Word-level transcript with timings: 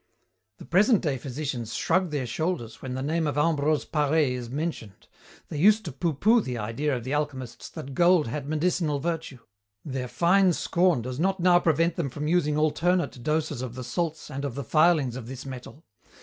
"The 0.57 0.65
present 0.65 1.03
day 1.03 1.19
physicians 1.19 1.75
shrug 1.75 2.09
their 2.09 2.25
shoulders 2.25 2.81
when 2.81 2.95
the 2.95 3.03
name 3.03 3.27
of 3.27 3.37
Ambrose 3.37 3.85
Paré 3.85 4.31
is 4.31 4.49
mentioned. 4.49 5.07
They 5.49 5.59
used 5.59 5.85
to 5.85 5.91
pooh 5.91 6.15
pooh 6.15 6.41
the 6.41 6.57
idea 6.57 6.95
of 6.95 7.03
the 7.03 7.13
alchemists 7.13 7.69
that 7.69 7.93
gold 7.93 8.25
had 8.25 8.49
medicinal 8.49 8.99
virtue. 8.99 9.37
Their 9.85 10.07
fine 10.07 10.53
scorn 10.53 11.03
does 11.03 11.19
not 11.19 11.39
now 11.39 11.59
prevent 11.59 11.97
them 11.97 12.09
from 12.09 12.27
using 12.27 12.57
alternate 12.57 13.21
doses 13.21 13.61
of 13.61 13.75
the 13.75 13.83
salts 13.83 14.31
and 14.31 14.43
of 14.43 14.55
the 14.55 14.63
filings 14.63 15.15
of 15.15 15.27
this 15.27 15.45
metal. 15.45 15.85